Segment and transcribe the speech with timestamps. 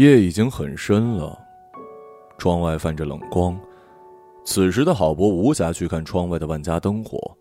[0.00, 1.38] 夜已经很深了，
[2.38, 3.54] 窗外泛着冷光。
[4.46, 7.36] 此时的郝博无暇去看窗外的万家灯火，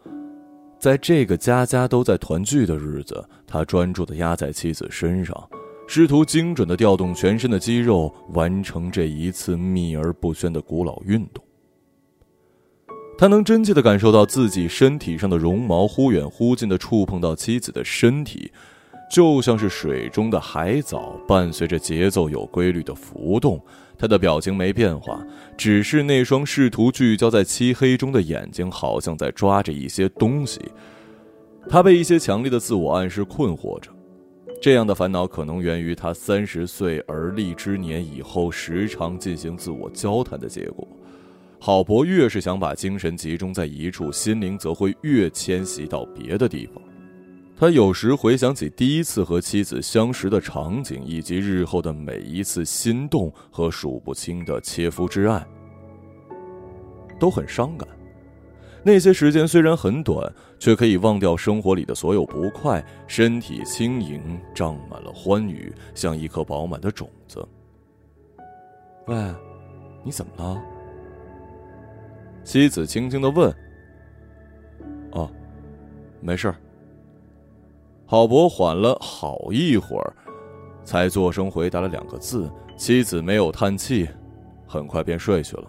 [0.77, 5.49] 在这个家家都在团聚的日子，他专注的压在妻子身上，
[5.87, 11.41] 试图精准的调动全身的肌肉，完成这一次秘而不宣的古老运动。
[13.17, 18.51] 他能真切的感受到自己身体上的绒毛忽远忽近的触碰到妻子的身体，
[19.09, 23.59] 就像是水中的海藻，伴随着节奏有规律的浮动。
[23.97, 25.21] 他的表情没变化，
[25.57, 30.61] 只是那双试图聚焦在漆黑中的眼睛，好像在抓着一些东西。
[31.67, 33.91] 他被一些强烈的自我暗示困惑着，
[34.61, 40.87] 这样的烦恼可能源于他三十岁而立之年以后时常进行自我交谈的结果。
[41.59, 46.81] 郝博越是想把精神集中在一处，心灵则会越迁徙到别的地方。
[47.59, 55.45] 他有时回想起第一次和妻子相识的场景，以及日后的每一次心动和数不清的切肤之爱，
[57.19, 57.85] 都很伤感。
[58.81, 67.45] 那些时间虽然很短，却可以忘掉生活里的所有不快，身体轻盈，长满了欢愉，像一颗饱满的种子。
[69.07, 69.17] 喂，
[70.01, 70.63] 你怎么了？
[72.45, 73.53] 妻子轻轻的问
[75.11, 75.29] ：“哦，
[76.21, 76.55] 没事儿。”
[78.11, 80.11] 郝博缓了好一会儿，
[80.83, 82.51] 才作声回答了两个字。
[82.75, 84.09] 妻子没有叹气，
[84.65, 85.65] 很快便睡去了。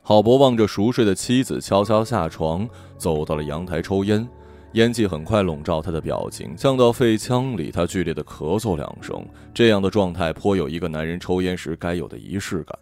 [0.00, 4.26] 郝博望着熟睡的妻子，悄悄下床，走到了阳台抽烟，
[4.72, 7.70] 烟气很快笼罩他的表情，降到肺腔里。
[7.70, 12.78] 他剧烈的咳嗽两声，这样的状态颇有一个男人抽烟时该有的仪式感。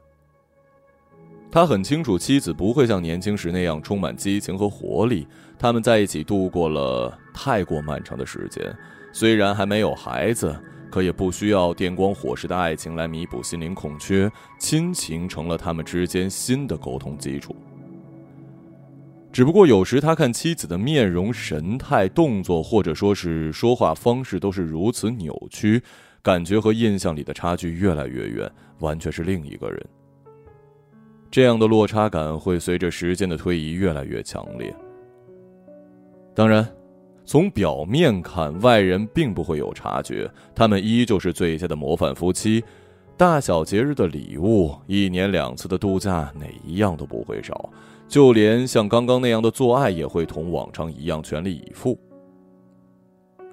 [1.51, 5.27] 他很清楚，妻子不会像年轻时那样充满激情和活力。
[5.59, 8.73] 他们在一起度过了太过漫长的时间，
[9.13, 10.55] 虽然还没有孩子，
[10.91, 14.31] 可也不需要电光火石的爱情来弥补心灵空缺。
[14.61, 17.57] 亲情成了他们之间新的沟通基础。
[19.33, 25.83] 只不过有时他看妻子的面容、神态、动作，或者说是说话方式，都是如此扭曲，
[26.23, 28.51] 感觉和印象里的差距越来越远，
[28.81, 29.87] 完全是另一个人。
[31.31, 34.75] 这样的落差感会随着时间的推移越来越强烈。
[36.35, 36.67] 当然，
[37.25, 42.65] 从表面看，外人并不会有察觉，他们依旧是最佳的模范夫妻。
[43.17, 47.69] 大小节日的礼物，一年两次的度假，哪一样都不会少。
[48.07, 51.99] 就连像刚刚那样的做爱，也会同往常一样全力以赴。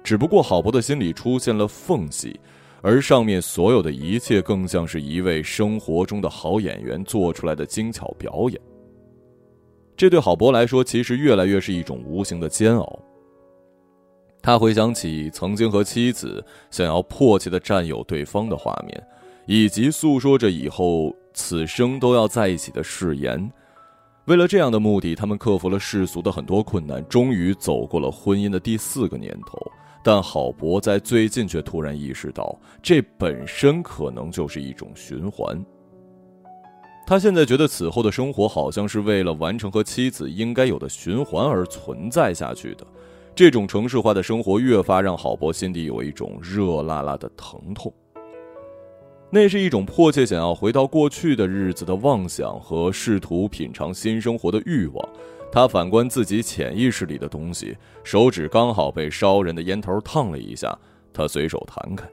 [0.02, 2.38] 只不过，郝博的心里出现了缝隙。
[2.82, 8.60] 而上面所有的一切，更像是一位生活中的好演员做出来的精巧表演。
[9.96, 12.98] 这对郝博来说，其实越来越是一种无形的煎熬。
[14.42, 19.06] 他回想起曾经和妻子想要迫切的占有对方的画面，
[19.46, 23.50] 以及诉说着以后此生都要在一起的誓言。
[24.26, 29.58] 为了这样的目的，他们克服了世俗的很多困难，终于走过了婚姻的第四个年头。
[30.06, 35.60] 但郝博在最近却突然意识到，这本身可能就是一种循环。
[37.04, 42.86] 他现在觉得此后的生活好像是为了完成和妻子应该有的循环而存在下去的。
[43.34, 47.92] 这种城市化的生活越发让郝博心底有一种热辣辣的疼痛。
[49.28, 55.08] 那是一种迫切想要回到过去的日子的妄想和试图品尝新生活的欲望。
[55.56, 57.74] 他反观自己潜意识里的东西，
[58.04, 60.78] 手指刚好被烧人的烟头烫了一下，
[61.14, 62.06] 他随手弹开。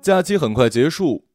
[0.00, 1.26] 假期很快结束，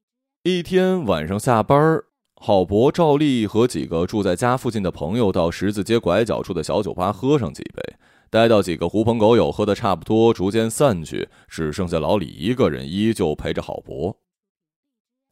[0.41, 2.01] 一天晚上下班
[2.45, 7.95] 郝博、赵丽和几个住在家附近的朋友到十字街拐角处的小酒吧喝上几杯，
[8.29, 14.17] 待到几个狐朋狗友喝的差不多，逐渐散去，只剩下老李一个人依旧陪着郝博。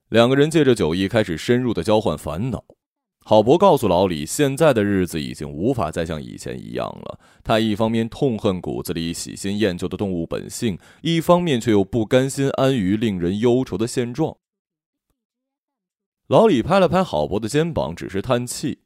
[0.07, 2.63] 两个人借着酒意开始深入的交换烦恼。
[3.25, 7.19] 郝博告诉老李，现在的日子已经无法再像以前一样了。
[7.43, 14.37] 他一方面痛恨骨子里喜新厌旧的动物本性，一方面却又不甘心安于令人忧愁的现状。
[16.31, 18.79] 老李拍了拍郝博的肩膀，只是叹气。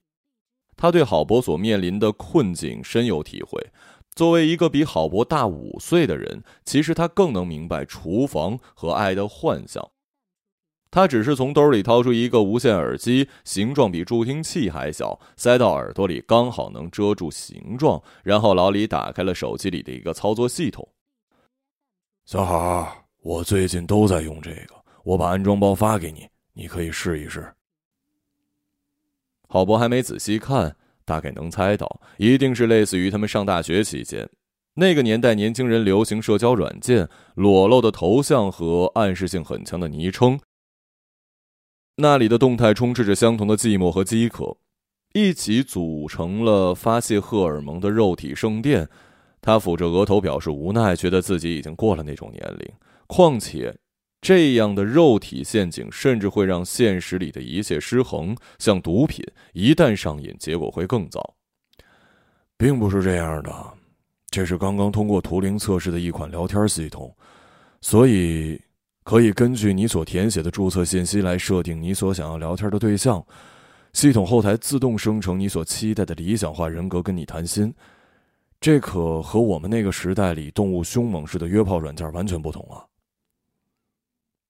[0.76, 3.64] 他对郝博所面临的困境深有体会。
[4.16, 9.88] 作为一个比郝博大五岁的人，其实他更能明白厨房和爱的幻想。
[10.90, 18.02] 他只是从兜里掏出一个无线耳机，形状比助听器还小，塞到耳朵里刚好能遮住形状。
[18.24, 20.88] 然后老李打开了手机里的一个操作系统。
[22.26, 26.28] 小好，我最近都在用这个，我把安装包发给你。
[26.56, 27.54] 你可以试一试。
[29.48, 30.76] 郝博还没仔细看，
[31.06, 34.28] 大概能猜到，一定是类似于他们上大学期间，
[34.74, 40.40] 那个年代年轻人流行社交软件，裸露的头像和暗示性很强的昵称。
[41.98, 44.58] 那里的动态充斥着相同的寂寞和饥渴，
[45.14, 48.90] 一起组成了发泄荷尔蒙的肉体圣殿。
[49.40, 52.70] 他抚着额头表示无奈，觉得自己已经过了那种年龄。
[53.08, 53.78] 况且，
[54.22, 61.36] 这样的肉体陷阱甚至会让现实里的一切失衡，像毒品，一旦上瘾，结果会更糟。
[62.58, 63.54] 并不是这样的，
[64.30, 67.16] 这是刚刚通过图灵测试的一款聊天系统，
[67.82, 68.62] 所以。
[69.06, 73.24] 可以根据你所填写的注册信息来设定你所想要聊天的对象，
[73.94, 77.72] 系统后台自动生成你所期待的理想化人格跟你谈心，
[78.60, 82.82] 这可和我们那个时代里动物凶猛式的约炮软件完全不同啊！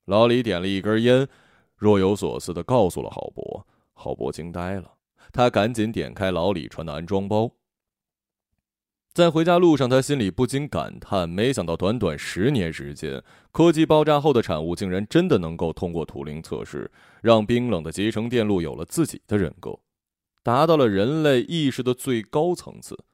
[0.05, 1.27] 老李点了一根烟，
[1.75, 4.93] 若有所思的告诉了郝博，郝博惊呆了，
[5.31, 7.51] 他赶紧点开老李传的安装包。
[9.13, 16.91] 在回家路上，他心里不禁感叹：没想到短短十年时间，科技爆炸后的产物竟然真的能够通过图灵测试，
[17.21, 19.79] 让冰冷的集成电路有了自己的人格，
[20.43, 23.05] 达到了人类意识的最高层次。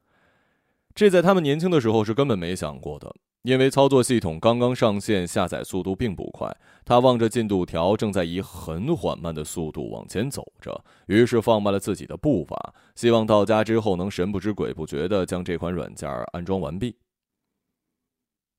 [0.95, 3.15] 这在他们年轻的时候是根本没想过的。
[3.43, 6.55] 因为操作系统刚刚上线，下载速度并不快。
[6.85, 16.95] 他望着进度条，正在以很缓慢的速度往前走着，于是放慢了自己的步伐，希望到家之后能神不知鬼不觉地将这款软件安装完毕。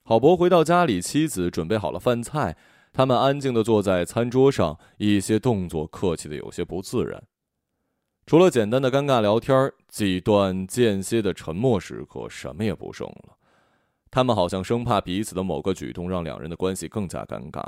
[0.05, 2.57] 郝博回到家里，妻子准备好了饭菜，
[2.93, 7.23] 他们安静地坐在餐桌上，一些动作客气的有些不自然。
[8.27, 13.37] 除了简单的尴尬聊天，几段间歇的沉默时刻，什么也不剩了。
[14.13, 17.65] 他们好像生怕彼此的某个举动让两人的关系更加尴尬。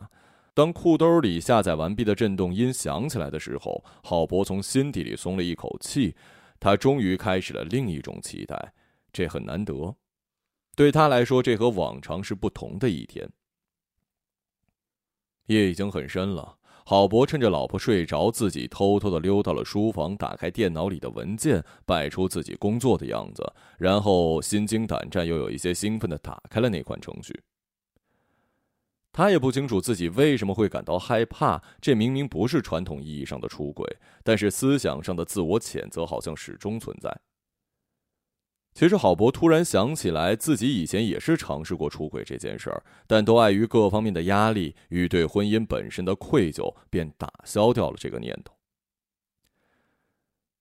[0.52, 6.14] 当裤兜里下载完毕的震动音响起来的时候，郝博从心底里松了一口气，
[6.60, 8.74] 他终于开始了另一种期待，
[9.10, 9.96] 这很难得。
[10.76, 13.30] 对他来说，这和往常是不同的一天。
[15.46, 16.58] 夜已经很深了。
[16.86, 23.42] 郝博趁着老婆睡着，自己偷偷的溜到了书房，打开电脑里的文件，摆出自己工作的样子，
[23.78, 27.40] 然后心惊胆战又有一些兴奋的打开了那款程序。
[29.10, 37.16] 他也不清楚自己为什么会感到害怕，这明明不是传统意义上的出轨，但是思想上的自我谴责好像始终存在。
[38.74, 48.52] 其实，郝博突然想起来，自己以前也是尝试过出轨这件事儿，但都碍于各方面的压力与对婚姻本身的愧疚，便打消掉了这个念头。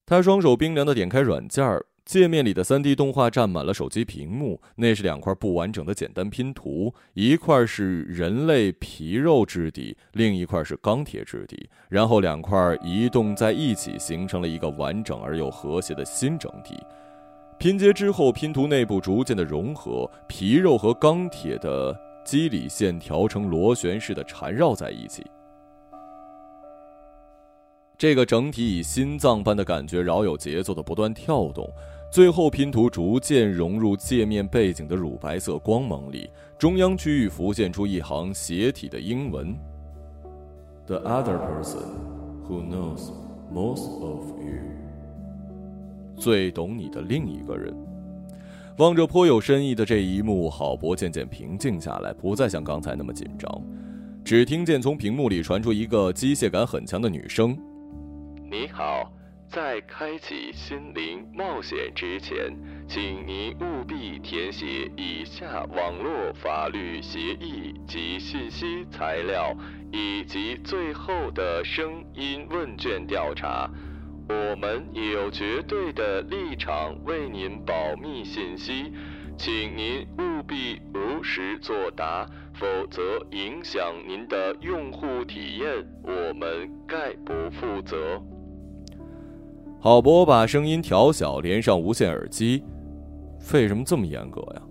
[0.06, 16.76] 他双手冰凉的点开软件儿，界面里的三 D 动画占满了手机屏幕，那是两块不完整的简单拼图，一块是人类皮肉质地，另一块是钢铁质地，然后两块移动在一起，形成了一个完整而又和谐的新整体。
[17.58, 25.24] 拼接之后，拼图内部逐渐的融合，皮肉和钢铁的肌理线条成螺旋式的缠绕在一起。
[27.96, 31.66] 这个整体以心脏般的感觉，饶有节奏的不断跳动。
[32.10, 39.56] 最后，拼图逐渐融入界面背景的乳白色光芒里，中央区域浮现出一行斜体的英文
[40.86, 41.86] ：“The other person
[42.46, 43.10] who knows
[43.50, 44.60] most of you。”
[46.16, 47.74] 最懂你的另一个人，
[48.78, 53.50] 望着颇有深意的这一幕，郝博渐渐平静下来，不再像刚才那么紧张。
[54.24, 57.56] 只听见从屏幕里传出一个机械感很强的女声
[58.50, 59.12] ：“你好，
[59.48, 62.56] 在开启心灵冒险之前，
[62.88, 69.54] 请您务必填写以下网络法律协议及信息材料，
[69.92, 73.70] 以及最后的声音问卷调查。”
[74.28, 78.92] 我们也有绝对的立场为您保密信息，
[79.36, 83.02] 请您务必如实作答，否则
[83.32, 88.22] 影响您的用户体验，我们概不负责。
[89.80, 92.64] 郝博把声音调小，连上无线耳机。
[93.52, 94.62] 为什么这么严格呀？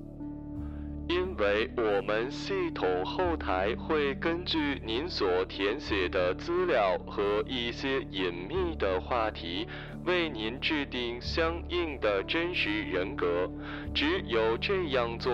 [1.37, 9.67] 为我们系统后台会根据您所填写的资料和一些隐秘的话题，
[10.05, 13.49] 为您制定相应的真实人格。
[13.93, 15.31] 只有这样做，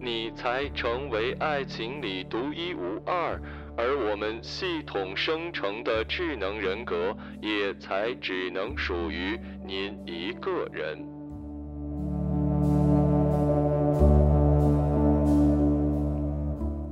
[0.00, 3.40] 你才成为爱情里独一无二，
[3.76, 11.09] 而我们系统生成的智能人格也才只能属于您一个人。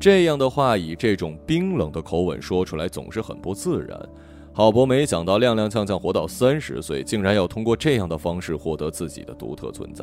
[0.08, 4.08] 这样的话，以这种冰冷的口吻说出来，总是很不自然。
[4.54, 10.02] 郝博没想到，踉踉跄跄活到三十岁，竟然要通过这样的方式获得自己的独特存在。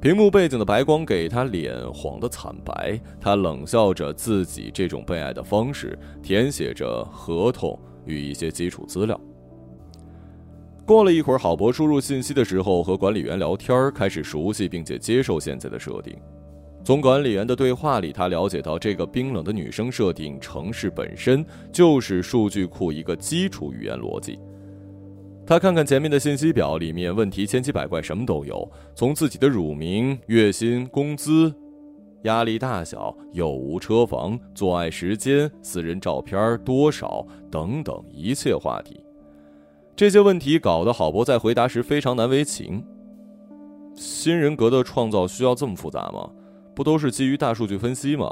[0.00, 9.20] 屏幕背景的白光给他脸黄的惨白，他冷笑着自己这种被爱的方式，填写着合同与一些基础资料。
[10.86, 16.18] 过了一会儿，郝博输入信息的时候，和管理员聊天，开始熟悉并且接受现在的设定。
[16.88, 24.38] 从管理员的对话里，他了解到这个冰冷的女生设定城市本身就是数据库一个基础语言逻辑。
[25.46, 31.54] 他看看前面的信息表，里面问题千奇百怪，什么都有，从自己的乳名、月薪、工资、
[32.22, 38.98] 压力大小、有无车房、做爱时间、私人照片多少等等一切话题。
[39.94, 42.82] 这些问题搞得郝博在回答时非常难为情。
[43.94, 46.30] 新人格的创造需要这么复杂吗？
[46.78, 48.30] 不都是基于大数据分析吗？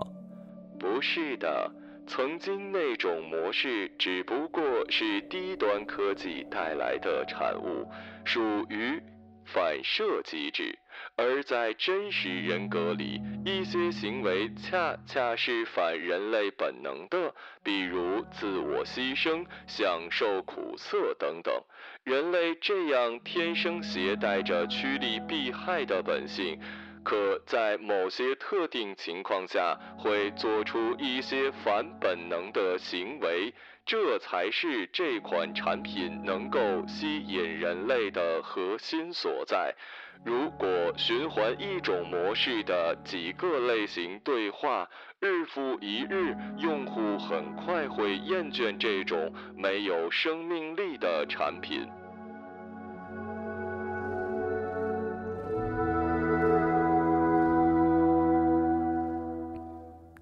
[0.79, 1.69] 不是的，
[2.07, 7.91] 曾经那种模式只不过是低端科技带来的产物，
[8.25, 9.03] 属于
[9.47, 10.79] 反射机制。
[11.17, 17.35] 而在真实人格里，一些行为恰恰是反人类本能的，
[17.65, 21.53] 比如自我牺牲、享受苦涩等等。
[22.05, 26.57] 人类这样天生携带着趋利避害的本性。
[27.07, 39.73] 可在某些特定情况下，会做出一些反本能的行为，这才是这款产品能够吸引人类的核心所在。
[40.25, 51.87] 如果循环一种模式的几个类型对话，日复一日，用户很快会厌倦这种没有生命力的产品。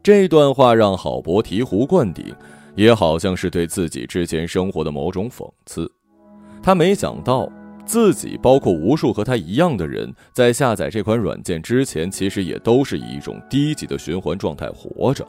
[0.04, 2.26] 这段话让郝博醍醐灌顶，
[2.74, 5.90] 也好像是对自己之前生活的某种讽刺。
[6.62, 7.50] 他没想到，
[7.86, 15.26] 自己包括无数和他一样的人，在下载这款软件之前，其实也都是以一种低级的循环状态活着。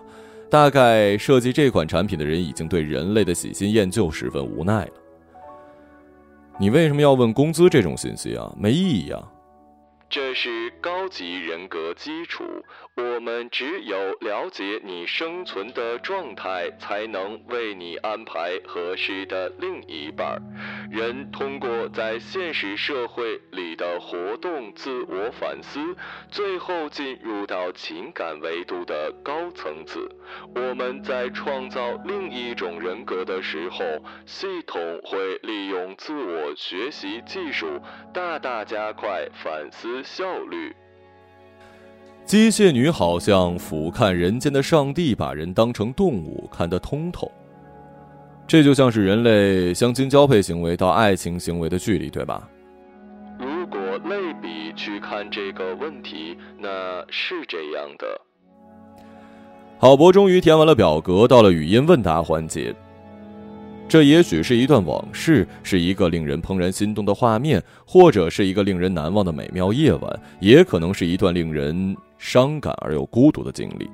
[0.49, 4.91] 大概设计这款产品的人已经对人类的喜新厌旧十分无奈了。
[6.59, 8.53] 你为什么要问工资这种信息啊？
[8.59, 9.23] 没意义啊！
[10.07, 12.43] 这是高级人格基础。
[12.95, 20.41] 我们只有了解你生存的状态，才能为你安排合适的另一半。
[20.89, 25.79] 人通过在现实社会里的活动自我反思，
[26.31, 30.09] 最后进入到情感维度的高层次。
[30.55, 33.83] 我们在创造另一种人格的时候，
[34.25, 37.81] 系统会利用自我学习技术，
[38.13, 40.75] 大大加快反思效率。
[42.25, 47.31] 机械女好像俯瞰人间的上帝，把人当成动物看得通透。
[48.47, 52.47] 这就像是人类相亲交配行为到爱情行为的距离，对吧？
[53.39, 58.21] 如果类比去看这个问题，那是这样的。
[59.77, 62.73] 郝博终于填完了表格，到了语音问答环节。
[63.87, 71.95] 这也许是一段往事，是一个令人怦然心动的画面，或者是一个令人难忘的美妙夜晚，也可能是一段令人。
[72.17, 73.87] 伤感而又孤独的经历。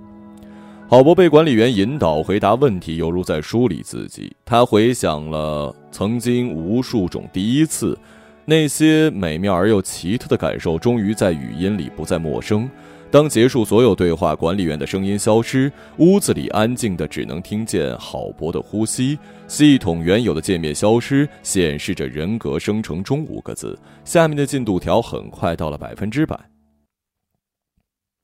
[0.88, 4.32] 郝博被管理员引导回答问题，犹如在梳理自己。
[4.46, 7.98] 他回想了曾经无数种第一次，
[8.46, 12.70] 那些美妙而又奇特的感受，终于在语音里不再陌生。
[13.12, 19.20] 当结束所有对话，管理员的声音消失，屋子里安静的只能听见郝博的呼吸。
[19.50, 23.78] 系统原有的界面消失，显示着“人格生成中”五个字。
[24.06, 26.40] 下面的进度条很快到了百分之百。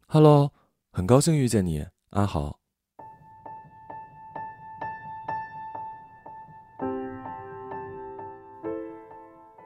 [0.07, 0.53] Hello，
[0.93, 2.57] 很高兴遇见你，阿豪。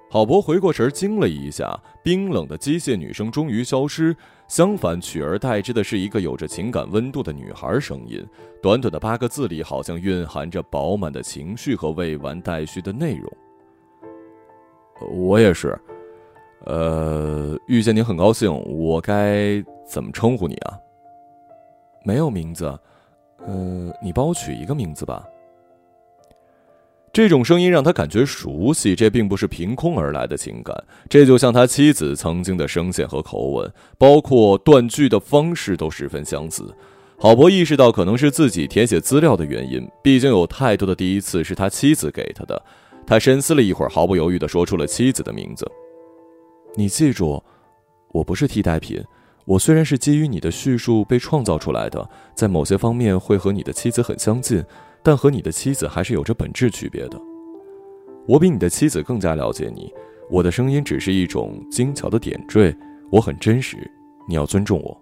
[0.09, 4.13] 郝博回过神，惊了一下，冰冷的机械女声终于消失，
[4.51, 8.21] 相反，取而代之的是一个有着情感温度的女孩声音。
[8.61, 13.31] 短短的八个字里，好像蕴含着饱满的情绪和未完待续的内容。
[15.09, 15.79] 我也是。
[16.65, 20.77] 呃，遇见你很高兴，我该怎么称呼你啊？
[22.03, 22.77] 没有名字，
[23.47, 25.25] 呃，你帮我取一个名字吧。
[27.13, 30.75] 这种声音让他感觉熟悉，这并不是凭空而来的情感，
[31.09, 36.73] 这就像他妻子曾经的声线和口吻，包括断句的方式都十分相似。
[37.17, 42.61] 郝博意识到可能是自己填写资料的原因，毕竟有太多的第一次是他妻子给他的。
[43.05, 45.69] 他深思了一会儿，毫不犹豫地说出了妻子的名字。
[46.75, 47.43] 你记住，
[48.13, 49.03] 我不是替代品。
[49.45, 54.63] 我虽然是基于你的叙述被创造出来的，在某些方面会和你的妻子很相近，
[55.03, 57.19] 但和你的妻子还是有着本质区别的。
[58.27, 59.91] 我比你的妻子更加了解你，
[60.29, 62.75] 我的声音只是一种精巧的点缀，
[63.11, 63.77] 我很真实，
[64.27, 64.95] 你要尊重我。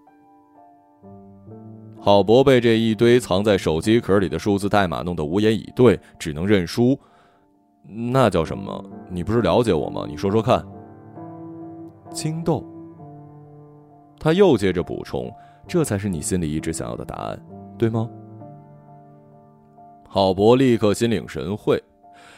[2.00, 6.98] 郝博被这一堆藏在手机壳里的数字代码弄得无言以对，只能认输。
[7.84, 8.86] 那叫什么？
[9.10, 10.06] 你不是了解我吗？
[10.08, 10.65] 你说说看。
[12.13, 12.65] 青豆。
[14.18, 15.29] 他又接着补充
[15.68, 17.41] ：“这才是你心里一直想要的答案，
[17.77, 18.10] 对吗？”
[20.12, 21.82] 郝博立刻心领神会。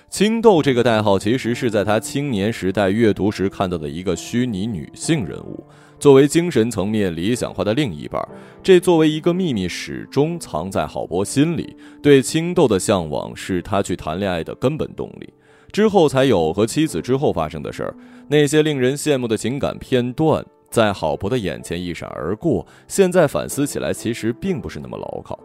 [0.10, 5.64] 青豆这个代号其实是在他青年时代阅读时看到的一个虚拟女性人物，
[5.98, 8.22] 作为精神层面理想化的另一半。
[8.62, 11.74] 这作为一个秘密，始终藏在郝博心里。
[12.04, 15.34] 对青豆的向往是他去谈恋爱的根本动力。
[15.72, 17.96] 之后才有和妻子之后发生的事儿，
[18.28, 22.68] 那些令人羡慕的情感片段在郝博的眼前一闪而过。
[22.90, 25.40] 现在反思起来，其实并不是那么牢靠。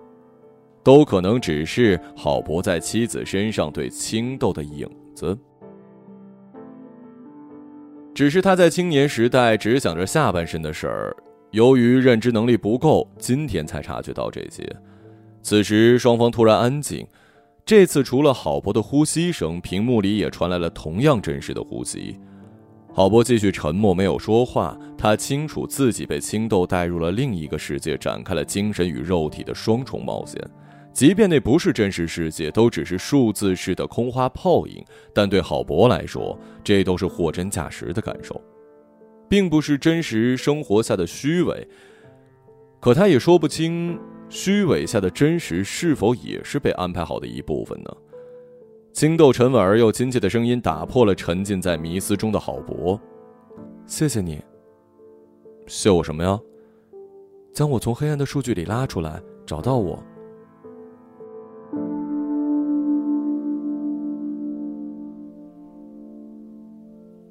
[0.87, 5.37] 都可能只是郝博在妻子身上对青豆的影子，
[8.15, 11.17] 只是他在青年时代只想着下半身的事儿，
[11.51, 14.65] 由于认知能力不够，今天才察觉到这些。
[15.43, 17.05] 此时双方突然安静，
[17.65, 22.17] 这次除了郝博的呼吸声，屏幕里也传来了同样真实的呼吸。
[22.95, 24.79] 郝博继续沉默，没有说话。
[24.97, 30.41] 他清楚自己被青豆带入了另一个世界，展开了精神与肉体的双重冒险。
[30.97, 38.41] 即便那不是真实世界，都只是数字式的空花泡影，但对郝博来说，这都是货真价实的感受，
[39.29, 41.69] 并不是真实生活下的虚伪。
[42.81, 44.01] 可他也说不清，
[44.31, 47.95] 虚伪下的真实是否也是被安排好的一部分呢？
[48.95, 52.99] 青豆沉稳而又亲切的声音打破了沉浸在迷思中的郝博
[53.85, 54.43] ：“谢谢你，
[55.67, 56.41] 谢我什么呀？
[57.53, 60.03] 将我从黑暗的数据里拉出来，找到我。”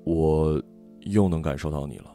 [0.05, 0.61] 我
[1.01, 2.11] 又能感受到你了。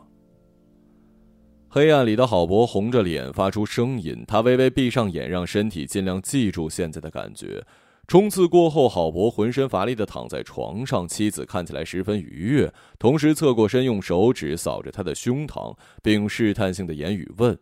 [1.69, 7.65] 黑暗里的郝博红着脸发出声音，他微微闭上眼，让身体尽量记住现在的感觉。
[8.09, 17.57] 冲刺过后，郝博浑身乏力的躺在床上，妻子看起来十分愉悦，同时侧过身，用手指扫着他的胸膛，并试探性的言语问：“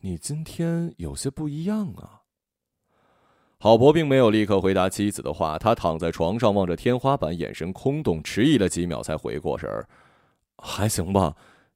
[0.00, 2.22] 你今天有些不一样啊。”
[3.58, 9.88] 郝博并没有立刻回答妻子的话，他躺在床上望着天花板，眼神空洞，迟疑了几秒才回过神儿
[10.58, 11.34] ：“还行吧，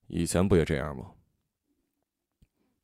[0.09, 1.13] 以前不也这样吗？”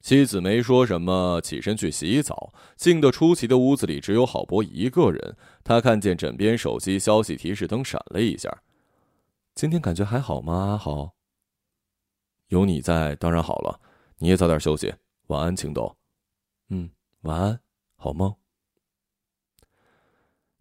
[0.00, 2.52] 妻子没说什么，起身去洗澡。
[2.76, 5.37] 静得出奇的屋子里只有郝博一个人。
[5.62, 8.62] 他看见枕边手机消息提示灯闪了一下
[9.54, 11.14] ：“今天感觉还好吗？”阿豪，
[12.48, 13.80] 有你在，当然好了。
[14.18, 14.94] 你也早点休息，
[15.28, 15.96] 晚安，青豆。
[16.68, 16.90] 嗯，
[17.22, 17.61] 晚安，
[17.96, 18.35] 好梦。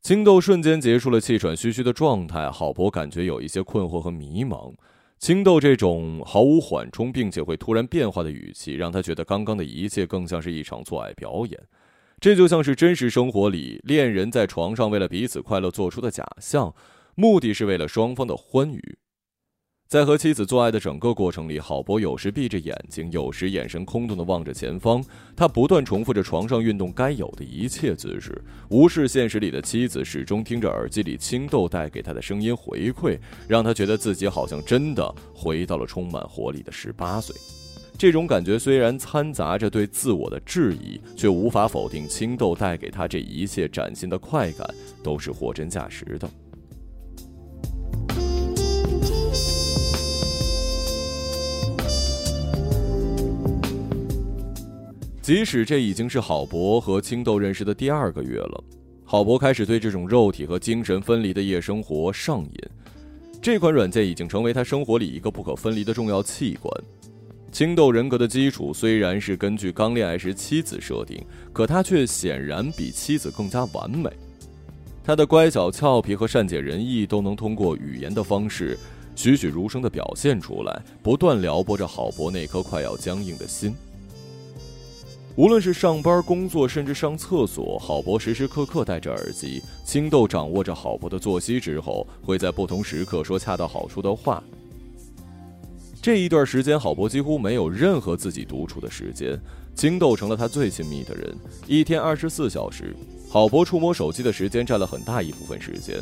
[0.03, 4.73] 青豆瞬间结束了气喘吁吁的状态，郝博感觉有一些困惑和迷茫。
[5.17, 11.57] 青豆这种毫无缓冲并且会突然变化的语气，让他觉得刚刚的一切更像是一场做爱表演。
[12.19, 16.75] 这就像是真实生活里恋人在床上为了彼此快乐做出的假象，
[17.15, 18.97] 目的是为了双方的欢愉。
[19.93, 25.05] 在和妻子做爱的整个过程里，郝博有时闭着眼睛，有时眼神空洞的望着前方。
[25.35, 37.35] 他不断重复着床上运动该有的一切姿势，无视现实里的妻子，始终听着耳机里青豆带给他的声音回馈，让他觉得自己好像真的回到了充满活力的十八岁。
[37.95, 44.67] 这种感觉虽然掺杂着对自我的质疑，却无法否定青豆带给他这一切崭新的快感
[45.03, 46.27] 都是货真价实的。
[55.23, 58.63] 即使这已经是郝博和青豆认识的第二个月了，
[59.05, 62.51] 郝博开始对这种肉体和精神分离的夜生活上瘾。
[63.41, 66.69] 这款软件已经成为他生活里一个不可分离的重要器官。
[67.53, 74.09] 青豆人格的基础虽然是根据刚恋爱时妻子设定，可他却显然比妻子更加完美。
[75.05, 78.77] 他的乖巧、俏皮和善解人意都能通过语言的方式
[79.15, 83.73] 栩栩如生地表现出来，不断撩拨着郝博那颗快要僵硬的心。
[85.35, 89.59] 无论是上班、工作，甚至上厕所，郝博时时刻刻戴着耳机。
[89.83, 94.43] 青豆掌握着郝博的作息之后，会在不同时刻说恰到好处的话。
[96.03, 99.39] 这一段时间，郝博几乎没有任何自己独处的时间，
[99.73, 101.35] 青豆成了他最亲密的人。
[101.65, 102.95] 一天二十四小时，
[103.27, 105.97] 郝博触摸手机的时间占了很大一部分时间。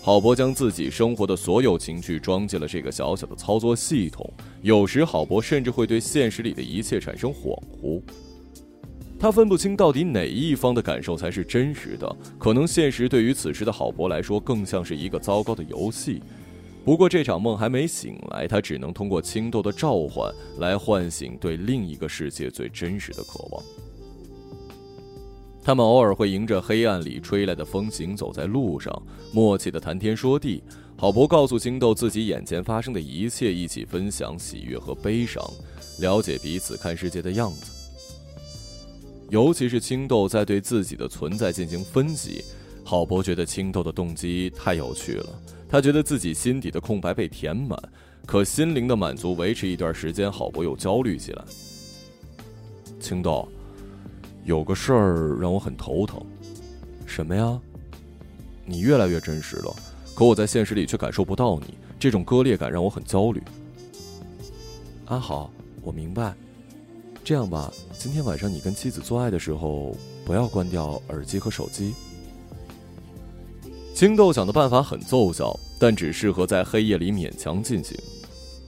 [0.00, 4.32] 郝博将自己生活的所有情绪装进了这个小小的操作系统。
[4.62, 8.00] 有时，郝博甚至会对现实里的一切产生恍惚。
[9.18, 12.16] 他分不清到底哪一方的感受才是真实的。
[12.38, 16.22] 可能现实对于此时的郝博来说，更像是一个糟糕的游戏。
[16.84, 23.62] 不过这场梦还没醒来，他只能通过青豆的召唤来唤醒对另一个世界最真实的渴望。
[25.64, 29.02] 他们偶尔会迎着黑暗里吹来的风行走在路上，
[29.32, 30.62] 默契的谈天说地。
[30.96, 35.42] 郝博告诉青豆自己眼前发生的一切，一起分享喜悦和悲伤，
[35.98, 37.75] 了解彼此看世界的样子。
[39.28, 42.44] 尤其是青豆在对自己的存在进行分析，
[42.84, 45.26] 郝博觉得青豆的动机太有趣了。
[45.68, 47.76] 他觉得自己心底的空白被填满，
[48.24, 51.44] 可心灵的满足维持一段时间，郝博又焦虑起来。
[53.00, 53.48] 青豆。
[54.44, 56.24] 有个事儿让我很头疼，
[57.04, 57.60] 什么呀？
[58.64, 59.74] 你越来越真实了，
[60.14, 63.42] 可我在现实里却感受不到你，这种割裂感让我很焦虑。
[65.06, 65.50] 阿好，
[65.82, 66.32] 我明白。
[67.26, 71.92] 这样吧，今天晚上你跟妻子做爱的时候，不要关掉耳机和手机。
[73.92, 77.98] 青豆想的办法很奏效，但只适合在黑夜里勉强进行。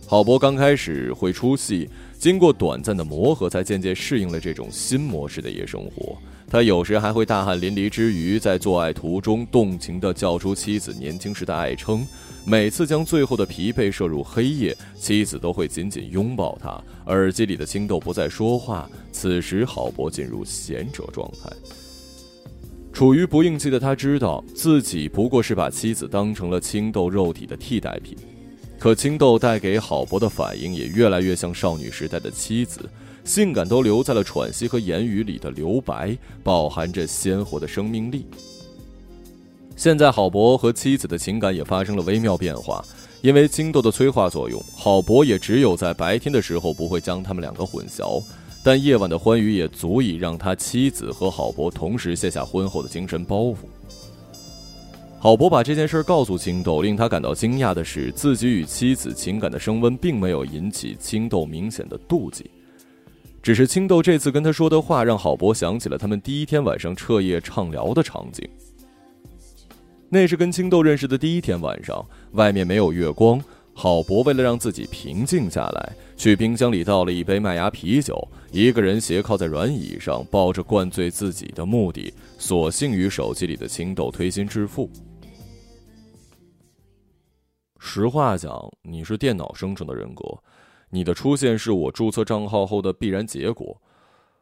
[0.08, 1.88] 郝博刚开始会出戏。
[2.18, 6.18] 经过短暂的磨合，才渐渐适应了这种新模式的夜生活。
[6.50, 12.04] 他有时还会大汗淋漓之余，在做爱途中动情地叫出妻子年轻时的爱称。
[12.48, 16.82] 每次将最后的疲惫摄入黑夜，妻子都会紧紧拥抱他。
[17.04, 21.50] 耳机里的青豆不再说话，此时郝博进入贤者状态。
[22.90, 28.16] 处于不应期的他，知道自己不过是把妻子当成了青豆肉体的替代品。
[28.78, 32.88] 可青豆带给郝博的反应也越来越像少女时代的妻子，
[33.24, 38.24] 性感都留在了喘息和言语里的留白，饱含着鲜活的生命力。
[39.78, 42.84] 现在郝博和妻子的情感也发生了微妙变化，
[43.22, 48.20] 因为青豆的催化作用，郝博也只有在白天的时候不会将他们两个混淆，
[48.64, 53.58] 但夜晚的欢愉也足以让他妻子和郝博同时卸下婚后的精神包袱。
[55.20, 62.50] 郝博把这件事告诉青豆，令他感到惊讶的是，自己与妻子情感的升温并没有引起青豆明显的妒忌，
[63.40, 68.44] 只是青豆这次跟他说的话，让郝博想起了他们第一天晚上彻夜畅聊的场景。
[70.10, 73.42] 那是跟青豆认识的第一天晚上，外面没有月光，
[73.74, 78.16] 郝博为了让自己平静下来，去冰箱里倒了一杯麦芽啤酒，
[78.50, 84.90] 一个人斜靠在软椅上，抱着灌醉自己的目的，索性与手机里的青豆推心置腹。
[87.78, 90.24] 实话讲，你是电脑生成的人格，
[90.88, 93.80] 你的出现是我注册账号后的必然结果。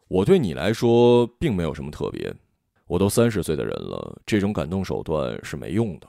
[0.09, 2.33] 我对你来说并没有什么特别，
[2.87, 6.07] 我都三十岁的人了，这种感动手段是没用的。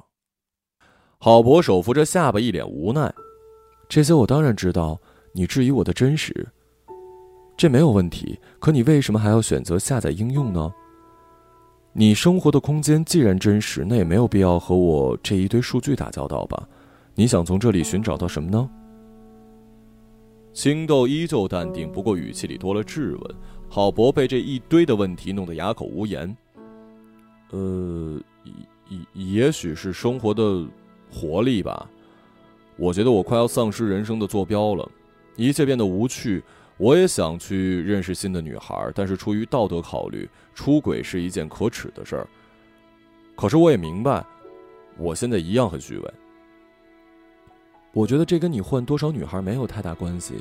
[1.17, 3.11] 郝博手扶着下巴，一脸无奈。
[3.89, 4.99] 这些我当然知道，
[5.33, 6.47] 你质疑我的真实，
[7.57, 8.39] 这没有问题。
[8.59, 10.71] 可你为什么还要选择下载应用呢？
[11.93, 16.69] 你生活的空间既然真实，那也没有必要和我这一堆数据打交道吧。
[17.15, 18.69] 你想从这里寻找到什么呢？
[20.53, 23.35] 青豆依旧淡定，不过语气里多了质问。
[23.67, 26.37] 郝博被这一堆的问题弄得哑口无言。
[27.51, 28.19] 呃，
[28.89, 30.65] 也也许是生活的
[31.11, 31.89] 活力吧。
[32.75, 34.89] 我觉得我快要丧失人生的坐标了，
[35.35, 36.43] 一切变得无趣。
[36.77, 42.27] 我也想去认识新的女孩，但是出于道德考虑，出轨是一件可耻的事儿。
[43.35, 44.23] 可是我也明白，
[44.95, 46.13] 我现在一样很虚伪。
[47.93, 50.35] 我觉得这跟你换多少女孩没有太大关系。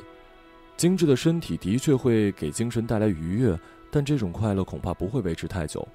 [0.75, 5.87] 精致的身体的确会给精神带来愉悦，但这种快乐恐怕不会维持太久。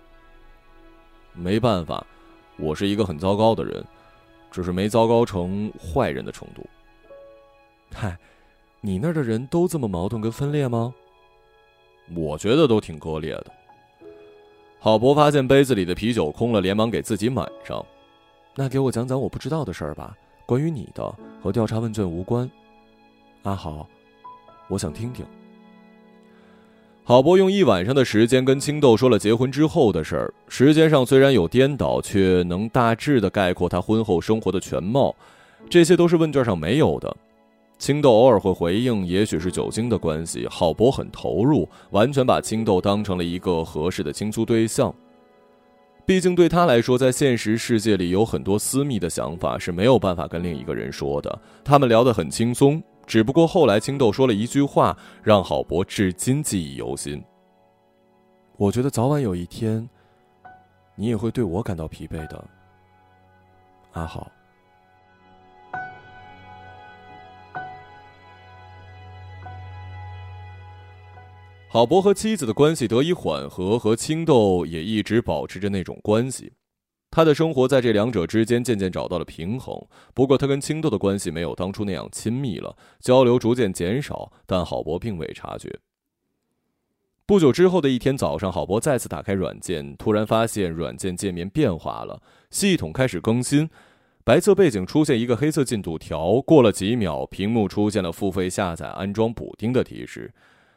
[1.34, 2.06] 没办法，
[2.58, 3.84] 我是一个很糟糕的人，
[4.50, 6.66] 只是没糟糕成坏人的程度。
[7.94, 8.16] 嗨，
[8.80, 10.92] 你那儿的人都这么矛盾跟分裂吗？
[12.14, 13.46] 我觉得都挺割裂的。
[14.78, 17.84] 郝博发现杯子里的啤酒空了，连忙给自己满上。
[18.54, 20.16] 那给我讲讲我不知道的事儿吧。
[20.44, 22.50] 关于你的和调查问卷无关，
[23.44, 23.88] 阿豪，
[24.68, 25.24] 我想听听。
[27.12, 35.14] 郝博用一晚上的时间跟青豆说了结婚之后的事儿，时间上虽然有颠倒，却能大致的概括他婚后生活的全貌，
[35.68, 37.14] 这些都是问卷上没有的。
[37.78, 44.90] 青豆偶尔会回应，也许是酒精的关系，郝博很投入，完全把青豆当成了一个合适的倾诉对象。
[46.06, 51.38] 毕竟对他来说，在现实世界里有很多私密的想法是没有办法跟另一个人说的。
[51.62, 57.22] 他们聊得很轻松，只不过后来青豆说了一句话，让郝博至今记忆犹新。
[58.56, 59.88] 我觉得早晚有一天，
[60.94, 62.44] 你也会对我感到疲惫的，
[63.92, 64.30] 阿豪。
[71.68, 76.52] 郝博和妻子的关系得以缓和，和青豆也一直保持着那种关系。
[77.12, 79.80] 他的生活在这两者之间渐渐找到了平衡。
[80.14, 84.32] 不过，他跟青豆的关系没有当初那样亲密了，交流逐渐减少。
[84.46, 85.78] 但郝博并未察觉。
[87.26, 93.68] 不久之后的一天早上，郝博再次打开软件，突然发现软件界面变化了，系统开始更新，
[94.24, 96.40] 白色背景出现一个黑色进度条。
[96.40, 100.32] 过了几秒，屏幕出现了付费下载、安装补丁的提示。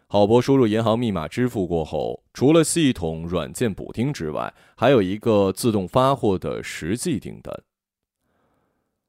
[0.07, 7.63] 郝博输入银行密码支付过后，除了系统软件补丁之外，还有一个自动发货的实际订单。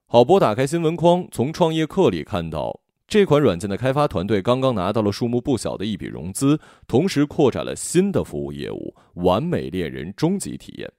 [0.06, 10.90] 郝博打开新闻框，从创业课里看到，这款软件的开发团队刚刚拿到了数目不小的一笔融资，同时扩展了新的服务业务——完美恋人终极体验。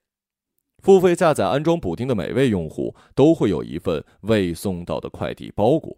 [0.84, 5.98] 付费下载、安装补丁的每位用户都会有一份未送到的快递包裹。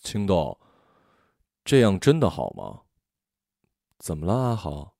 [0.00, 0.56] 青豆。
[1.64, 2.80] 这样真的好吗？
[3.98, 4.94] 怎么了，阿豪？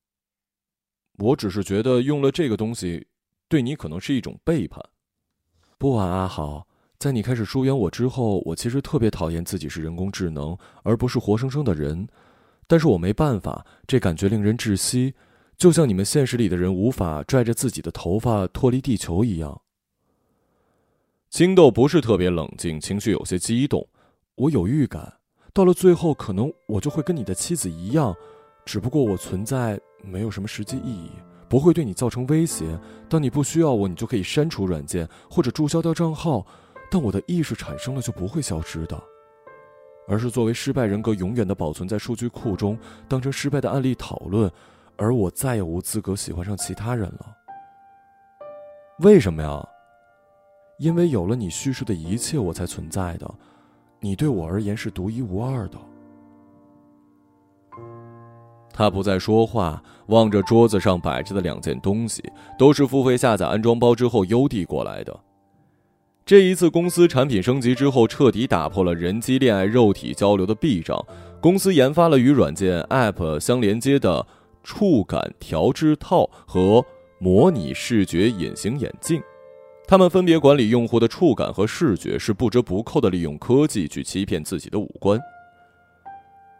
[1.18, 3.06] 我只是觉得用了这个东西，
[3.48, 4.82] 对你可能是一种背叛。
[5.78, 6.66] 不啊，阿豪，
[6.98, 12.06] 在你开始疏远我之后，我其实特别讨厌自己是人工智能，而不是活生生的人。
[12.66, 15.14] 但是我没办法，这感觉令人窒息，
[15.56, 19.60] 就像你们现实里的人无法拽着自己的头发脱离地球一样。
[21.30, 23.88] 青豆不是特别冷静，情绪有些激动。
[24.36, 25.19] 我有预感。
[25.52, 28.14] 到了最后，可能我就会跟你的妻子一样，
[28.64, 31.10] 只不过我存在没有什么实际意义，
[31.48, 32.78] 不会对你造成威胁。
[33.08, 36.46] 当你不需要我，你就可以删除软件或者注销掉账号，
[36.90, 39.02] 但我的意识产生了就不会消失的，
[40.06, 44.50] 而是作为失败人格永远的保存在数据库中，当成失败的案例讨论。
[44.96, 47.34] 而我再也无资格喜欢上其他人了。
[48.98, 49.66] 为什么呀？
[50.78, 53.34] 因为有了你叙述的一切，我才存在的。
[54.00, 55.78] 你对我而言是独一无二的。
[58.72, 62.22] 他不再说话，望着桌子上摆着的两件东西，
[62.58, 65.20] 都是付费下载安装包之后邮递过来的。
[66.24, 71.04] 这一次，公司产品升级之后，彻底打破了人机恋爱肉体交流的壁障。
[71.40, 74.24] 公司研发了与软件 App 相连接的
[74.62, 76.84] 触感调制套和
[77.18, 79.20] 模拟视觉隐形眼镜。
[79.90, 85.18] 他们分别管理用户的触感和视觉，是不折不扣的利用科技去欺骗自己的五官。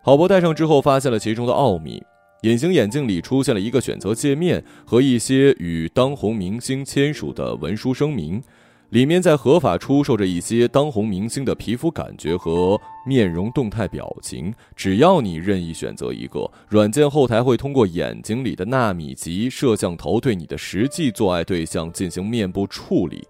[0.03, 2.03] 郝博戴上之后，发现了其中的奥秘。
[2.43, 8.43] 隐形眼镜里出现了一个选择界面和一些与当红明星签署的文书声明。
[8.91, 23.25] 里面在合法出售着一些当红明星的皮肤感觉和面容动态表情，只要你任意选择一个，软件后台会通过眼睛里的纳米级摄像头对你的实际做爱对象进行面部处理，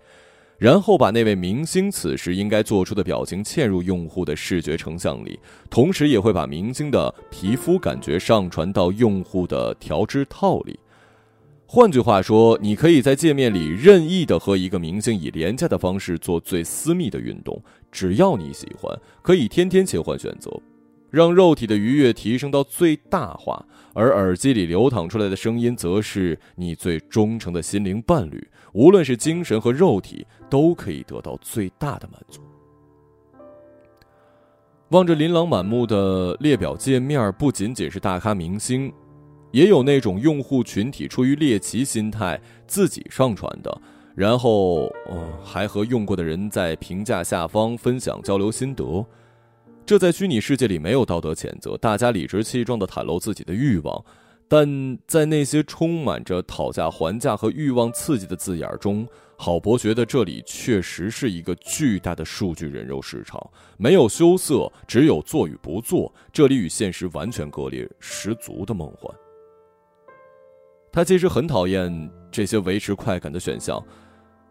[0.56, 10.80] 然后把那位明星此时应该做出的表情嵌入用户的视觉成像里，同时也会把明星的皮肤感觉上传到用户的调制套里。
[11.72, 20.50] 换句话说，你可以在界面里任意的和一个明星以廉价的方式做最私密的运动，只要你喜欢，可以天天切换选择，
[21.10, 32.40] 让肉体的愉悦提升到最大化，而耳机里流淌出来的声音，则是你最忠诚的心灵伴侣，无论是精神和肉体，都可以得到最大的满足。
[34.88, 38.92] 望着琳琅满目的列表界面，不仅仅是大咖明星。
[39.50, 43.80] 也有那种用户群体出于猎奇心态自己上传的，
[44.14, 49.04] 然后，呃，还和用过的人在评价下方分享交流心得。
[49.84, 54.04] 这在虚拟世界里没有道德谴责，大家理直气壮地袒露自己的欲望。
[54.46, 63.40] 但在那些充满着讨价还价和欲望刺激的字眼中，郝博觉得这里确实是一个巨大的数据人肉市场，
[63.76, 66.12] 没有羞涩，只有做与不做。
[66.32, 69.12] 这里与现实完全割裂，十足的梦幻。
[70.92, 73.82] 他其实很讨厌这些维持快感的选项，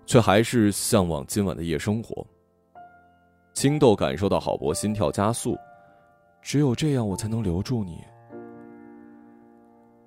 [0.05, 2.25] 却还是向往今晚的夜生活。
[3.53, 5.57] 青豆感受到郝博心跳加速，
[6.41, 7.97] 只有这样我才能留住你。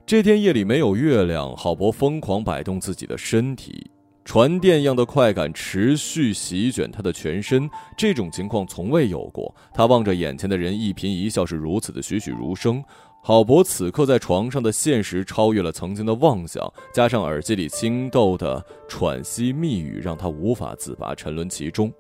[0.07, 3.91] 这天夜里没有月亮，郝博疯狂摆动自己的身体，
[4.25, 7.69] 传电一样的快感持续席卷他的全身。
[7.97, 9.55] 这种情况从未有过。
[9.73, 12.83] 他望着眼前的人，一颦一笑是如此的栩栩如生。
[13.25, 16.61] 郝博此刻在床上的现实超越了曾经的妄想，
[16.93, 21.93] 加上耳机里青豆的喘息密语，让他无法自拔，沉沦其中。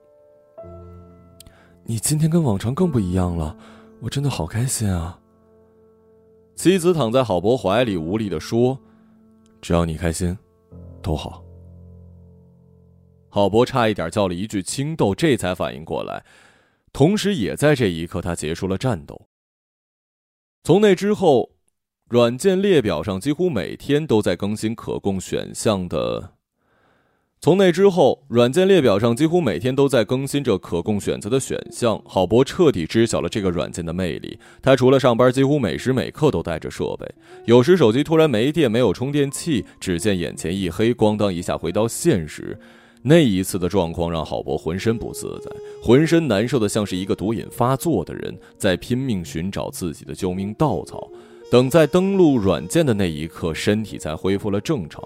[1.85, 3.57] 你今天跟往常更不一样了，
[4.01, 5.17] 我真的好开心啊！
[6.57, 8.77] 妻子躺在郝博怀里，无力的说
[9.63, 10.37] ：“只要你开心，
[11.01, 11.45] 都好。”
[13.31, 16.25] 郝博差一点叫了一句“青豆”，这才反应过来，
[16.93, 19.29] 同时也在这一刻，他结束了战斗。
[20.65, 21.51] 从那之后，
[22.09, 26.35] 软件列表上几乎每天都在更新可供选项的。
[27.41, 32.01] 从那之后，软件列表上几乎每天都在更新着可供选择的选项。
[32.07, 34.39] 郝博彻底知晓了这个软件的魅力。
[34.63, 37.13] 他除了上班，几乎每时每刻都带着设备。
[37.47, 42.57] 有时手机突然没电，没有充电器，只见眼前一黑，咣当一下回到现实。
[43.03, 45.51] 那一次的状况让郝博浑身不自在，
[45.83, 51.11] 浑身难受的像是一个毒瘾发作的人，在拼命寻找自己的救命稻草。
[51.51, 55.03] 等在登录软件的那一刻，身体才恢复了正常。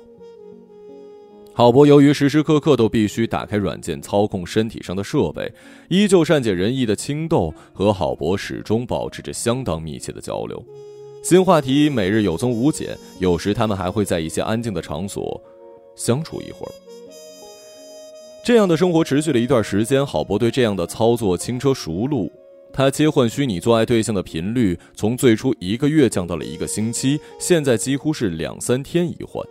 [1.54, 5.50] 郝博由于时时刻刻都必须打开软件操控身体上的设备，
[5.88, 10.62] 依旧善解人意的青豆和郝博始终保持着相当密切的交流，
[11.24, 15.42] 新话题每日有增无减，有时他们还会在一些安静的场所
[15.96, 16.72] 相处一会儿。
[18.46, 22.30] 这样的生活持续了一段时间，郝博对这样的操作轻车熟路，
[22.72, 29.44] 他切换虚拟做爱对象的频率从最初一个月降到了一个星期，现在几乎是两三天一换。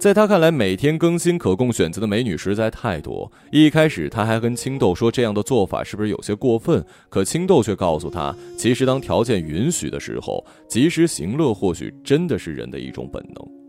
[0.00, 3.30] 在他看来，每天更新可供选择的美女实在太多。
[3.52, 6.82] 一开始，他还跟青豆说这样的做法是不是有些过分？
[7.10, 13.59] 可青豆却告诉他，其实当条件允许的时候，及时行乐或许真的是人的一种本能。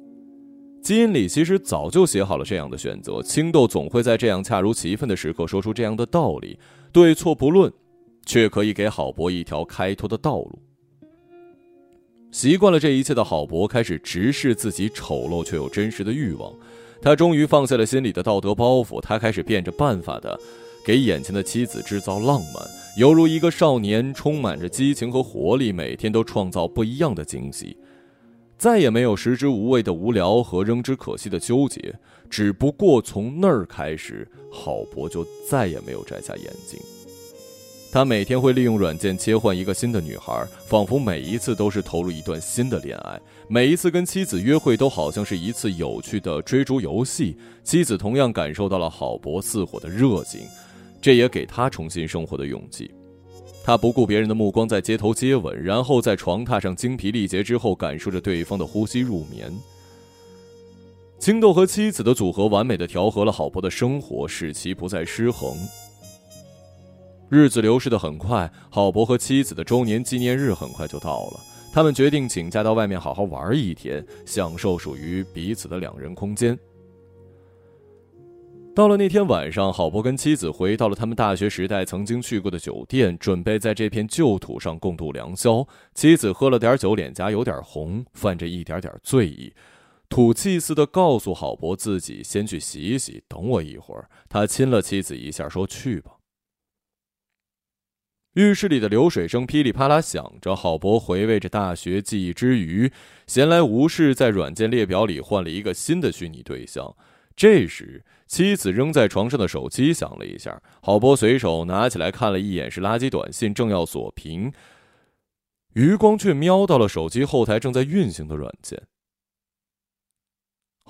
[0.81, 3.21] 基因里其实早就写好了这样的选择。
[3.21, 6.57] 青豆总会在这样恰如其分的时刻说出这样的道理，
[6.91, 7.71] 对错不论，
[8.25, 10.59] 却可以给郝博一条开脱的道路。
[12.31, 16.51] 习惯了这一切的郝博开始直视自己丑陋却又真实的欲望，
[17.01, 20.39] 他终于放下了心里的道德包袱，他开始变着办法的
[20.85, 22.67] 给眼前的妻子制造浪漫，
[22.97, 27.77] 犹如一个少年，充满着激情和活力，每天都创造不一样的惊喜，
[28.61, 31.95] 再也没有食之无味的无聊和扔之可惜的纠结。
[32.29, 36.79] 只不过从那儿开始，郝博就再也没有摘下眼镜。
[37.91, 43.19] 他每天会利用软件切换一个新的女孩，仿佛每一次都是投入一段新的恋爱。
[43.47, 47.35] 每一次跟妻子约会都好像是一次有趣的追逐游戏。
[47.63, 50.41] 妻子同样感受到了郝博似火的热情，
[51.01, 52.91] 这也给他重新生活的勇气。
[53.63, 59.51] 他不顾别人的目光，在街头接吻，然后在床榻上精疲力竭之后，感受着对方的呼吸入眠。
[61.19, 65.55] 青豆和妻子的组合完美的调和了郝博的生活，使其不再失衡。
[67.29, 71.39] 日子流逝的很快，郝博和妻子的周年纪念日很快就到了。
[71.71, 76.57] 他们决定请假到外面好好玩一天，享受属于彼此的两人空间。
[78.73, 85.67] 到了那天晚上，郝博跟妻子回到了他们大学时代曾经去过的酒店，准备在这片旧土上共度良宵。
[85.93, 89.53] 妻子喝了点酒，脸颊有点红，泛着一点点醉意，
[90.07, 94.09] 吐气似的告诉郝博自己先去洗洗，等我一会儿。
[94.29, 96.11] 他亲了妻子一下，说：“去吧。”
[98.35, 102.89] 浴室里的流水声噼里啪啦响着，郝博回味着大学记忆之余，
[103.27, 106.95] 闲来无事，在软件列表里换了一个新的虚拟对象。
[107.35, 114.51] 这时，妻子扔在床上的手机响了一下，郝波随手拿起来看了一眼，是垃圾短信，正要锁屏，
[115.73, 118.83] 余光却瞄到了手机后台正在运行的软件。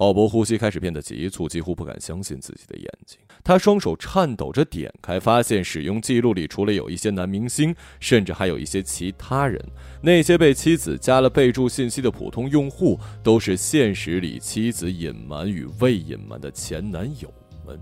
[0.02, 3.20] 鲍勃呼吸开始变得急促，几乎不敢相信自己的眼睛。
[3.44, 9.64] 他双手颤抖着点开，发现使用记录里除了有一些男明星，甚至还有一些其他人。
[10.02, 17.32] 那些被妻子加了备注信息的普通用户，都是现实里妻子隐瞒与未隐瞒的前男友
[17.64, 17.80] 们。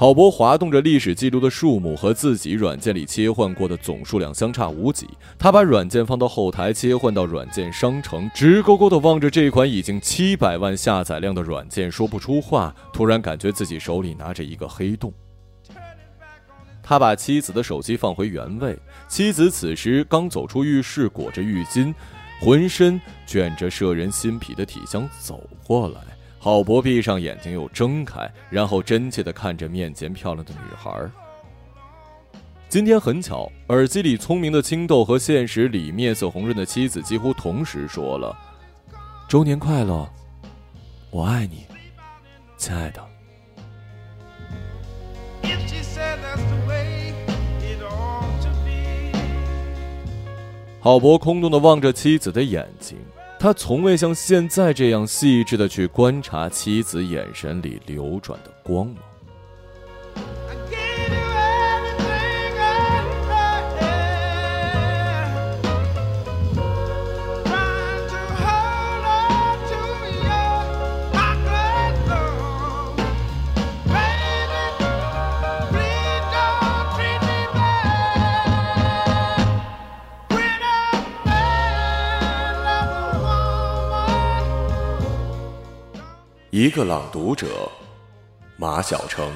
[0.00, 5.06] 郝博滑动着历史记录的数目和自己软件里切换过的总数量相差无几。
[5.38, 12.74] 他把软件放到后台，切换到软件商城，直勾勾地望着这款已经七百万下载量的软件，说不出话。
[12.94, 15.12] 突然感觉自己手里拿着一个黑洞。
[16.82, 21.92] 他把妻子的手机放回原位，妻子此时刚走出浴室，裹着浴巾，
[22.40, 26.00] 浑身卷着摄人心脾的体香走过来。
[26.42, 30.90] 郝博闭上眼睛，又睁开，然后真切地看着面前漂亮的女孩。
[32.66, 38.34] 今天很巧，耳机里聪明的青豆和现实里面色红润的妻子几乎同时说了
[39.28, 40.08] ：“周年快乐，
[41.10, 41.66] 我爱你，
[42.56, 43.04] 亲爱的。”
[50.80, 52.96] 郝博空洞地望着妻子的眼睛。
[53.40, 59.09] 他从未像现在这样细致的去观察妻子眼神里流转的光芒。
[86.60, 87.72] 一个朗读者，
[88.58, 89.32] 马晓成。